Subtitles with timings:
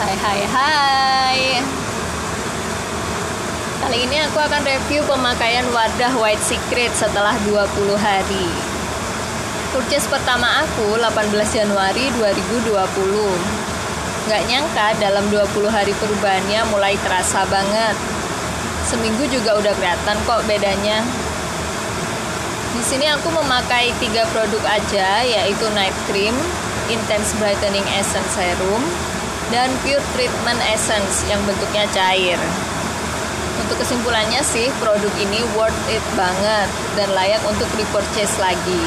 [0.00, 1.40] Hai hai hai.
[3.84, 8.48] Kali ini aku akan review pemakaian wadah White Secret setelah 20 hari.
[9.76, 12.72] Purchase pertama aku 18 Januari 2020
[14.24, 17.92] Gak nyangka dalam 20 hari perubahannya mulai terasa banget.
[18.88, 21.04] Seminggu juga udah kelihatan kok bedanya.
[22.72, 26.32] Di sini aku memakai tiga produk aja, yaitu Night Cream,
[26.88, 29.09] Intense Brightening Essence Serum,
[29.50, 32.38] dan Pure Treatment Essence yang bentuknya cair.
[33.60, 38.84] Untuk kesimpulannya sih, produk ini worth it banget dan layak untuk repurchase lagi.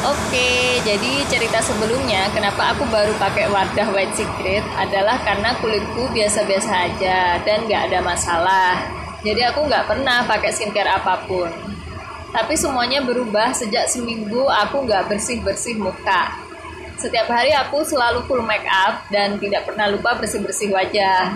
[0.00, 6.72] Oke, jadi cerita sebelumnya kenapa aku baru pakai wadah White Secret adalah karena kulitku biasa-biasa
[6.88, 11.52] aja dan gak ada masalah jadi aku nggak pernah pakai skincare apa pun.
[12.32, 16.49] Tapi semuanya berubah sejak seminggu aku nggak bersih-bersih muka.
[17.00, 21.32] Setiap hari aku selalu full make up dan tidak pernah lupa bersih-bersih wajah.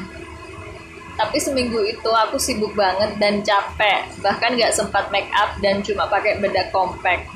[1.17, 6.05] Tapi seminggu itu aku sibuk banget dan capek, bahkan nggak sempat make up dan cuma
[6.05, 7.33] pakai bedak compact.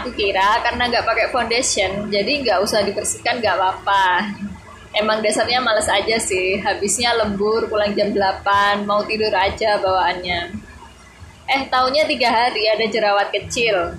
[0.00, 4.32] Aku kira karena nggak pakai foundation, jadi nggak usah dibersihkan nggak apa-apa.
[4.96, 6.56] Emang dasarnya males aja sih.
[6.56, 10.56] Habisnya lembur pulang jam 8 mau tidur aja bawaannya.
[11.52, 13.92] Eh taunya tiga hari ada jerawat kecil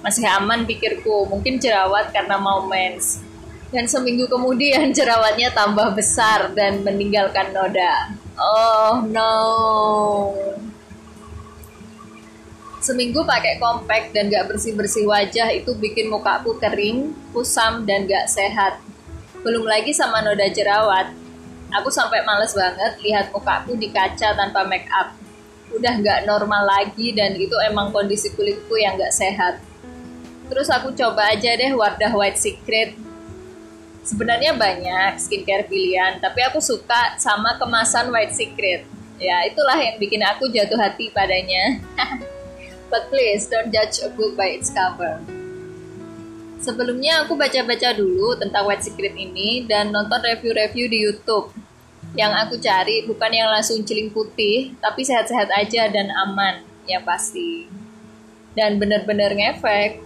[0.00, 3.20] masih aman pikirku mungkin jerawat karena mau mens
[3.70, 9.34] dan seminggu kemudian jerawatnya tambah besar dan meninggalkan noda oh no
[12.80, 18.78] seminggu pakai compact dan gak bersih-bersih wajah itu bikin mukaku kering, kusam, dan gak sehat
[19.46, 21.14] belum lagi sama noda jerawat.
[21.70, 25.14] Aku sampai males banget lihat mukaku di kaca tanpa make up.
[25.70, 29.62] Udah nggak normal lagi dan itu emang kondisi kulitku yang nggak sehat.
[30.46, 32.94] Terus aku coba aja deh Wardah White Secret.
[34.06, 38.86] Sebenarnya banyak skincare pilihan, tapi aku suka sama kemasan White Secret.
[39.18, 41.82] Ya, itulah yang bikin aku jatuh hati padanya.
[42.92, 45.18] But please don't judge a book by its cover.
[46.62, 51.50] Sebelumnya aku baca-baca dulu tentang White Secret ini dan nonton review-review di YouTube.
[52.14, 57.66] Yang aku cari bukan yang langsung celing putih, tapi sehat-sehat aja dan aman, ya pasti.
[58.54, 60.05] Dan bener-bener ngefek.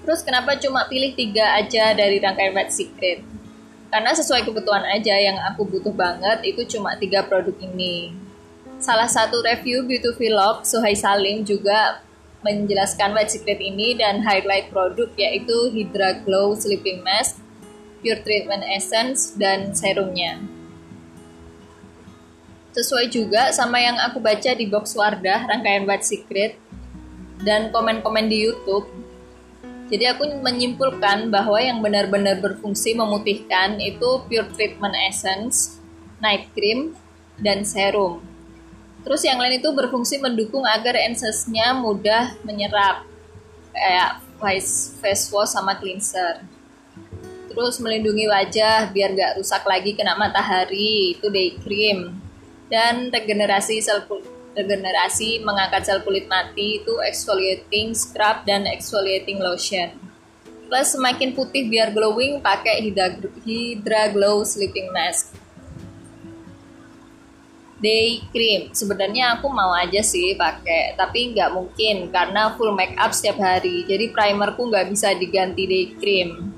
[0.00, 3.20] Terus kenapa cuma pilih tiga aja dari rangkaian White Secret?
[3.90, 8.14] Karena sesuai kebutuhan aja yang aku butuh banget itu cuma tiga produk ini.
[8.80, 12.00] Salah satu review Beauty Vlog, Suhai Salim juga
[12.40, 17.36] menjelaskan White Secret ini dan highlight produk yaitu Hydra Glow Sleeping Mask,
[18.00, 20.40] Pure Treatment Essence, dan serumnya.
[22.70, 26.56] Sesuai juga sama yang aku baca di box Wardah rangkaian White Secret
[27.42, 28.86] dan komen-komen di YouTube.
[29.90, 35.82] Jadi aku menyimpulkan bahwa yang benar-benar berfungsi memutihkan itu Pure Treatment Essence,
[36.22, 36.94] Night Cream,
[37.42, 38.22] dan Serum.
[39.02, 43.02] Terus yang lain itu berfungsi mendukung agar ensesnya mudah menyerap
[43.74, 44.22] kayak
[45.02, 46.44] face wash sama cleanser.
[47.50, 52.14] Terus melindungi wajah biar gak rusak lagi kena matahari itu day cream
[52.70, 54.06] dan regenerasi sel
[54.54, 59.94] regenerasi mengangkat sel kulit mati itu exfoliating scrub dan exfoliating lotion.
[60.70, 65.34] Plus semakin putih biar glowing pakai Hydra, Hydra Glow Sleeping Mask.
[67.80, 68.70] Day cream.
[68.76, 73.88] Sebenarnya aku mau aja sih pakai tapi nggak mungkin karena full make up setiap hari.
[73.88, 76.54] Jadi primerku nggak bisa diganti day cream.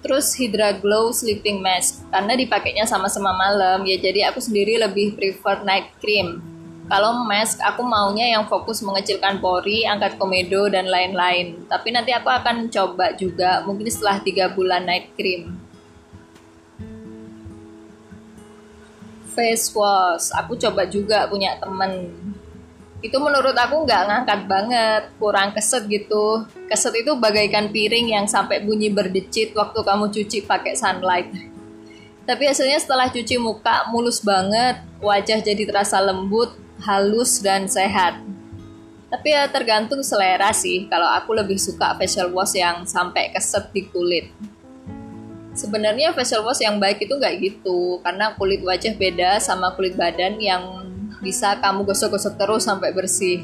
[0.00, 2.00] Terus Hydra Glow Sleeping Mask.
[2.08, 6.57] Karena dipakainya sama-sama malam ya jadi aku sendiri lebih prefer night cream
[6.88, 11.68] kalau mask aku maunya yang fokus mengecilkan pori, angkat komedo dan lain-lain.
[11.68, 15.68] Tapi nanti aku akan coba juga mungkin setelah tiga bulan night cream.
[19.38, 22.10] face wash aku coba juga punya temen
[22.98, 28.58] itu menurut aku nggak ngangkat banget kurang keset gitu keset itu bagaikan piring yang sampai
[28.58, 31.30] bunyi berdecit waktu kamu cuci pakai sunlight
[32.28, 36.52] tapi hasilnya setelah cuci muka mulus banget wajah jadi terasa lembut
[36.84, 38.20] halus dan sehat.
[39.08, 40.84] Tapi ya tergantung selera sih.
[40.92, 44.28] Kalau aku lebih suka facial wash yang sampai keset di kulit.
[45.56, 50.36] Sebenarnya facial wash yang baik itu nggak gitu karena kulit wajah beda sama kulit badan
[50.36, 50.84] yang
[51.24, 53.40] bisa kamu gosok-gosok terus sampai bersih.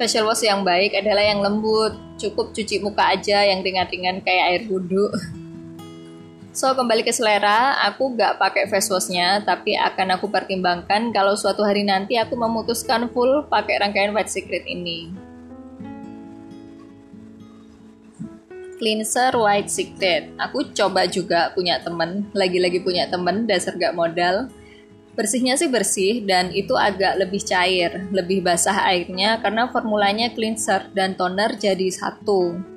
[0.00, 4.62] Facial wash yang baik adalah yang lembut cukup cuci muka aja yang ringan-ringan kayak air
[4.72, 5.12] wudhu
[6.56, 11.60] So kembali ke selera, aku nggak pakai face washnya, tapi akan aku pertimbangkan kalau suatu
[11.60, 15.12] hari nanti aku memutuskan full pakai rangkaian White Secret ini.
[18.76, 20.28] cleanser white secret.
[20.36, 24.52] Aku coba juga punya temen, lagi-lagi punya temen dasar gak modal.
[25.16, 31.16] Bersihnya sih bersih dan itu agak lebih cair, lebih basah airnya karena formulanya cleanser dan
[31.16, 32.75] toner jadi satu.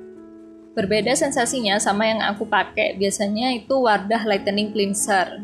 [0.70, 5.42] Berbeda sensasinya sama yang aku pakai, biasanya itu Wardah Lightening Cleanser.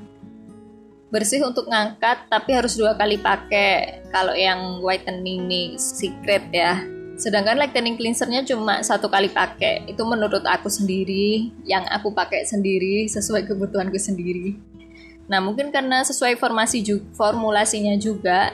[1.11, 4.07] Bersih untuk ngangkat tapi harus dua kali pakai.
[4.11, 6.83] Kalau yang whitening nih secret ya,
[7.17, 9.89] Sedangkan lightening cleansernya cuma satu kali pakai.
[9.89, 14.53] Itu menurut aku sendiri, yang aku pakai sendiri sesuai kebutuhanku sendiri.
[15.25, 18.53] Nah mungkin karena sesuai formasi juga, formulasinya juga,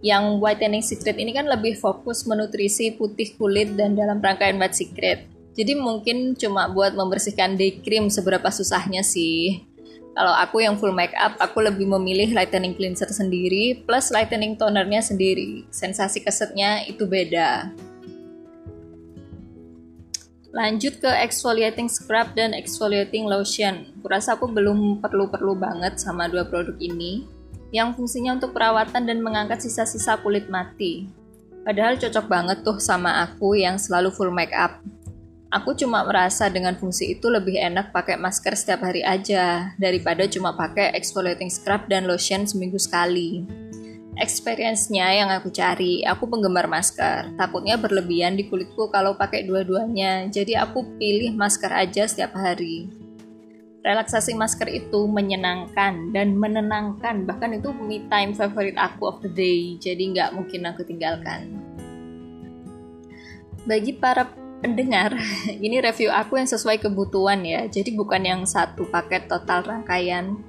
[0.00, 5.28] yang whitening secret ini kan lebih fokus menutrisi putih kulit dan dalam rangkaian white secret.
[5.54, 9.62] Jadi mungkin cuma buat membersihkan day cream seberapa susahnya sih.
[10.14, 15.02] Kalau aku yang full make up, aku lebih memilih lightening cleanser sendiri plus lightening tonernya
[15.02, 15.66] sendiri.
[15.74, 17.74] Sensasi kesetnya itu beda.
[20.54, 23.90] Lanjut ke exfoliating scrub dan exfoliating lotion.
[24.06, 27.26] Kurasa aku belum perlu-perlu banget sama dua produk ini
[27.74, 31.10] yang fungsinya untuk perawatan dan mengangkat sisa-sisa kulit mati.
[31.66, 34.78] Padahal cocok banget tuh sama aku yang selalu full make up.
[35.54, 40.50] Aku cuma merasa dengan fungsi itu lebih enak pakai masker setiap hari aja daripada cuma
[40.50, 43.46] pakai exfoliating scrub dan lotion seminggu sekali.
[44.18, 47.38] Experience-nya yang aku cari, aku penggemar masker.
[47.38, 52.90] Takutnya berlebihan di kulitku kalau pakai dua-duanya, jadi aku pilih masker aja setiap hari.
[53.86, 59.78] Relaksasi masker itu menyenangkan dan menenangkan, bahkan itu me time favorite aku of the day,
[59.78, 61.62] jadi nggak mungkin aku tinggalkan.
[63.70, 65.12] Bagi para pendengar,
[65.64, 67.68] ini review aku yang sesuai kebutuhan ya.
[67.68, 70.40] Jadi bukan yang satu paket total rangkaian.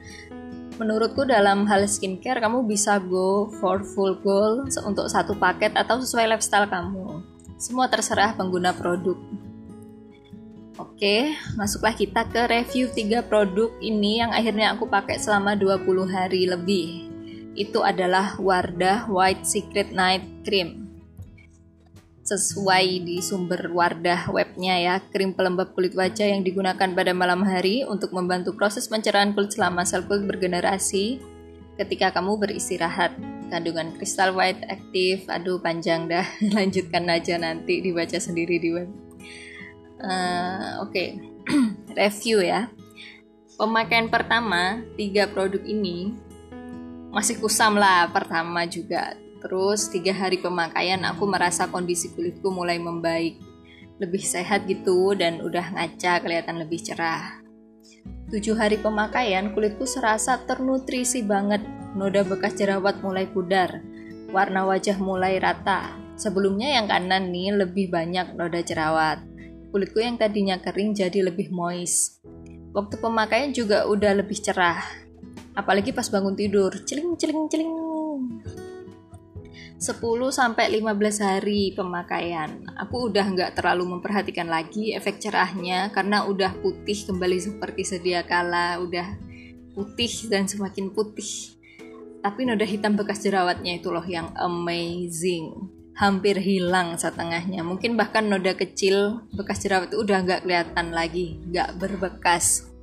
[0.80, 6.32] Menurutku dalam hal skincare kamu bisa go for full goal untuk satu paket atau sesuai
[6.32, 7.24] lifestyle kamu.
[7.60, 9.16] Semua terserah pengguna produk.
[10.76, 16.52] Oke, masuklah kita ke review 3 produk ini yang akhirnya aku pakai selama 20 hari
[16.52, 17.08] lebih.
[17.56, 20.85] Itu adalah Wardah White Secret Night Cream
[22.26, 27.86] sesuai di sumber Wardah webnya ya, krim pelembab kulit wajah yang digunakan pada malam hari
[27.86, 31.22] untuk membantu proses pencerahan kulit selama sel kulit bergenerasi
[31.78, 33.14] ketika kamu beristirahat.
[33.46, 36.26] Kandungan kristal white aktif, aduh panjang dah,
[36.58, 38.90] lanjutkan aja nanti dibaca sendiri di web.
[40.02, 41.10] Uh, Oke, okay.
[42.02, 42.74] review ya.
[43.56, 46.18] Pemakaian pertama tiga produk ini
[47.16, 53.38] masih kusam lah pertama juga Terus tiga hari pemakaian aku merasa kondisi kulitku mulai membaik.
[54.02, 57.46] Lebih sehat gitu dan udah ngaca kelihatan lebih cerah.
[58.34, 61.62] Tujuh hari pemakaian kulitku serasa ternutrisi banget.
[61.94, 63.86] Noda bekas jerawat mulai pudar.
[64.34, 65.94] Warna wajah mulai rata.
[66.18, 69.22] Sebelumnya yang kanan nih lebih banyak noda jerawat.
[69.70, 72.18] Kulitku yang tadinya kering jadi lebih moist.
[72.74, 74.82] Waktu pemakaian juga udah lebih cerah.
[75.54, 77.72] Apalagi pas bangun tidur, celing celing celing
[79.76, 80.00] 10
[80.32, 82.64] sampai 15 hari pemakaian.
[82.80, 88.80] Aku udah nggak terlalu memperhatikan lagi efek cerahnya karena udah putih kembali seperti sedia kala,
[88.80, 89.20] udah
[89.76, 91.60] putih dan semakin putih.
[92.24, 95.70] Tapi noda hitam bekas jerawatnya itu loh yang amazing.
[95.96, 97.64] Hampir hilang setengahnya.
[97.64, 102.75] Mungkin bahkan noda kecil bekas jerawat itu udah nggak kelihatan lagi, nggak berbekas.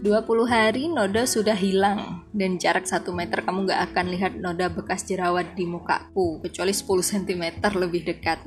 [0.00, 5.04] 20 hari noda sudah hilang dan jarak 1 meter kamu gak akan lihat noda bekas
[5.04, 7.44] jerawat di mukaku kecuali 10 cm
[7.76, 8.40] lebih dekat.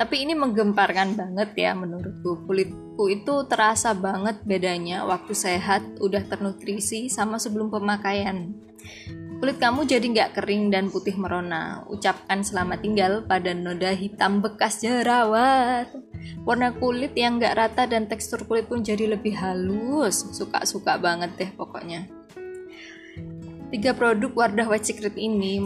[0.00, 2.48] Tapi ini menggemparkan banget ya menurutku.
[2.48, 8.56] Kulitku itu terasa banget bedanya waktu sehat, udah ternutrisi sama sebelum pemakaian.
[9.40, 11.80] Kulit kamu jadi nggak kering dan putih merona.
[11.88, 15.88] Ucapkan selamat tinggal pada noda hitam bekas jerawat.
[16.44, 20.28] Warna kulit yang nggak rata dan tekstur kulit pun jadi lebih halus.
[20.36, 22.04] Suka-suka banget deh pokoknya.
[23.72, 25.56] Tiga produk Wardah White Secret ini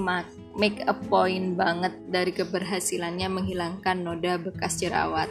[0.54, 5.26] make a point banget dari keberhasilannya menghilangkan noda bekas jerawat.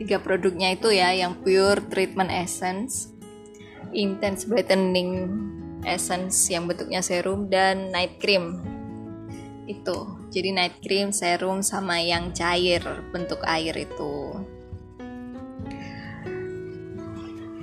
[0.00, 3.12] Tiga produknya itu ya, yang Pure Treatment Essence,
[3.92, 5.12] Intense Brightening
[5.86, 8.60] essence yang bentuknya serum dan night cream.
[9.70, 10.28] Itu.
[10.34, 12.82] Jadi night cream serum sama yang cair
[13.14, 14.36] bentuk air itu.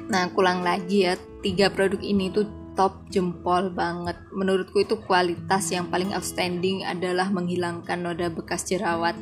[0.09, 4.17] Nah kulang lagi ya tiga produk ini tuh top jempol banget.
[4.33, 9.13] Menurutku itu kualitas yang paling outstanding adalah menghilangkan noda bekas jerawat.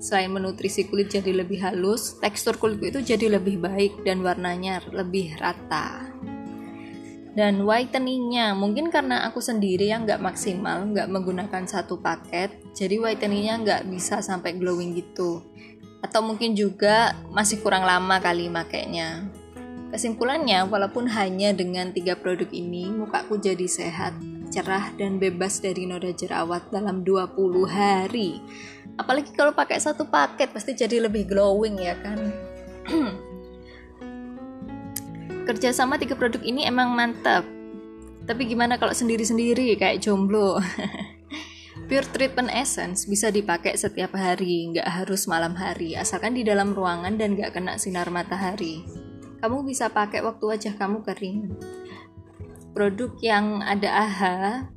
[0.00, 5.36] Selain menutrisi kulit jadi lebih halus, tekstur kulitku itu jadi lebih baik dan warnanya lebih
[5.36, 6.08] rata
[7.38, 13.54] dan whiteningnya mungkin karena aku sendiri yang nggak maksimal nggak menggunakan satu paket jadi whiteningnya
[13.62, 15.42] nggak bisa sampai glowing gitu
[16.00, 19.28] atau mungkin juga masih kurang lama kali makainya.
[19.90, 24.14] Kesimpulannya, walaupun hanya dengan tiga produk ini, mukaku jadi sehat,
[24.48, 28.38] cerah, dan bebas dari noda jerawat dalam 20 hari.
[28.94, 32.18] Apalagi kalau pakai satu paket, pasti jadi lebih glowing ya kan?
[35.50, 37.42] Kerjasama tiga produk ini emang mantap.
[38.22, 40.62] Tapi gimana kalau sendiri-sendiri kayak jomblo?
[41.90, 47.18] Pure Treatment Essence bisa dipakai setiap hari, nggak harus malam hari, asalkan di dalam ruangan
[47.18, 48.86] dan nggak kena sinar matahari.
[49.42, 51.50] Kamu bisa pakai waktu wajah kamu kering.
[52.70, 54.70] Produk yang ada AHA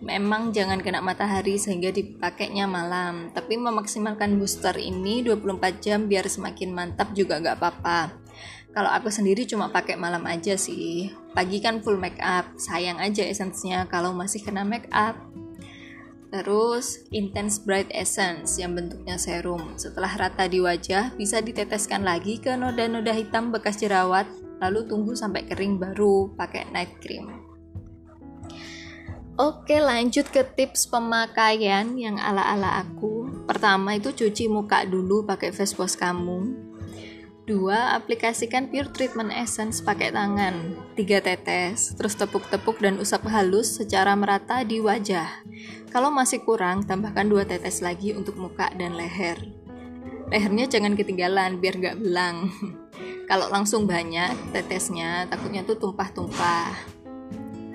[0.00, 6.72] memang jangan kena matahari sehingga dipakainya malam, tapi memaksimalkan booster ini 24 jam biar semakin
[6.72, 8.23] mantap juga nggak apa-apa.
[8.74, 11.14] Kalau aku sendiri cuma pakai malam aja sih.
[11.30, 15.14] Pagi kan full make up, sayang aja esensnya kalau masih kena make up.
[16.34, 19.78] Terus Intense Bright Essence yang bentuknya serum.
[19.78, 24.26] Setelah rata di wajah, bisa diteteskan lagi ke noda-noda hitam bekas jerawat,
[24.58, 27.30] lalu tunggu sampai kering baru pakai night cream.
[29.38, 33.46] Oke, lanjut ke tips pemakaian yang ala-ala aku.
[33.46, 36.63] Pertama itu cuci muka dulu pakai face wash kamu.
[37.44, 40.80] Dua, aplikasikan Pure Treatment Essence pakai tangan.
[40.96, 45.44] Tiga tetes, terus tepuk-tepuk dan usap halus secara merata di wajah.
[45.92, 49.36] Kalau masih kurang, tambahkan dua tetes lagi untuk muka dan leher.
[50.32, 52.48] Lehernya jangan ketinggalan biar nggak belang.
[53.28, 56.72] Kalau langsung banyak tetesnya, takutnya tuh tumpah-tumpah.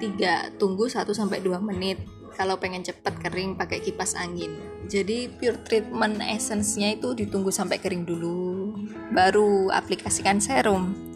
[0.01, 1.13] Tiga, tunggu 1-2
[1.61, 2.01] menit
[2.39, 4.55] kalau pengen cepet kering pakai kipas angin
[4.87, 8.71] jadi pure treatment essence-nya itu ditunggu sampai kering dulu
[9.11, 11.09] baru aplikasikan serum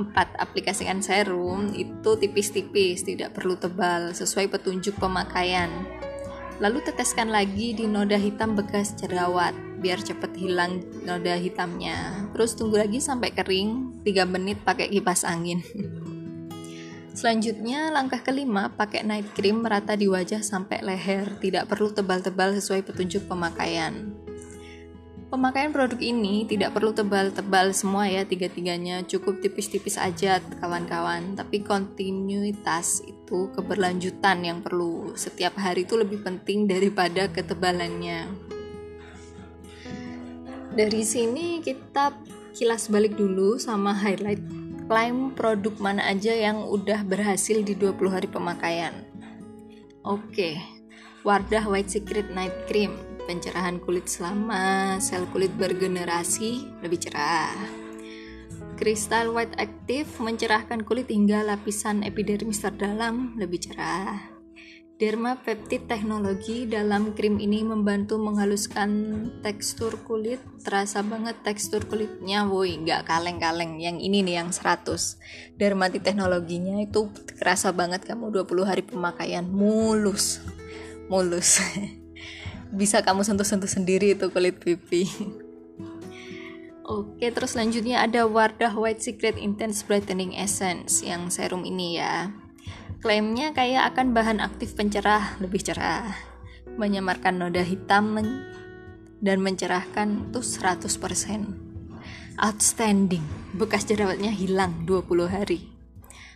[0.00, 0.40] 4.
[0.40, 5.68] Aplikasikan serum itu tipis-tipis, tidak perlu tebal, sesuai petunjuk pemakaian.
[6.60, 12.28] Lalu teteskan lagi di noda hitam bekas jerawat, biar cepet hilang noda hitamnya.
[12.36, 15.64] Terus tunggu lagi sampai kering, 3 menit pakai kipas angin.
[17.20, 22.80] Selanjutnya, langkah kelima, pakai night cream merata di wajah sampai leher, tidak perlu tebal-tebal sesuai
[22.80, 24.16] petunjuk pemakaian.
[25.28, 31.36] Pemakaian produk ini tidak perlu tebal-tebal semua ya tiga-tiganya, cukup tipis-tipis aja kawan-kawan.
[31.36, 35.12] Tapi kontinuitas itu keberlanjutan yang perlu.
[35.12, 38.32] Setiap hari itu lebih penting daripada ketebalannya.
[40.72, 42.16] Dari sini kita
[42.56, 44.59] kilas balik dulu sama highlight
[44.90, 48.90] klaim produk mana aja yang udah berhasil di 20 hari pemakaian.
[50.02, 50.58] Oke,
[51.22, 57.54] Wardah White Secret Night Cream, pencerahan kulit selama sel kulit bergenerasi lebih cerah.
[58.74, 64.29] Crystal White Active mencerahkan kulit hingga lapisan epidermis terdalam lebih cerah.
[65.00, 68.92] Derma Peptide Teknologi dalam krim ini membantu menghaluskan
[69.40, 70.44] tekstur kulit.
[70.60, 73.80] Terasa banget tekstur kulitnya, woi, nggak kaleng-kaleng.
[73.80, 75.16] Yang ini nih yang 100.
[75.56, 77.08] Dermati teknologinya itu
[77.40, 80.44] kerasa banget kamu 20 hari pemakaian mulus.
[81.08, 81.64] Mulus.
[82.76, 85.08] Bisa kamu sentuh-sentuh sendiri itu kulit pipi.
[86.84, 92.28] Oke, terus selanjutnya ada Wardah White Secret Intense Brightening Essence yang serum ini ya.
[93.00, 96.12] Klaimnya kayak akan bahan aktif pencerah lebih cerah,
[96.76, 98.44] menyamarkan noda hitam men
[99.24, 100.84] dan mencerahkan tuh 100%.
[102.36, 103.24] Outstanding,
[103.56, 105.72] bekas jerawatnya hilang 20 hari.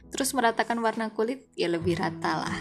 [0.08, 2.56] Terus meratakan warna kulit ya lebih rata lah.